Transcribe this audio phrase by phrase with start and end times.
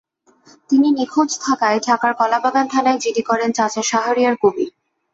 [0.69, 4.69] তিনি নিখোঁজ থাকায় ঢাকার কলাবাগান থানায় জিডি করেন চাচা শাহরিয়ার কবির।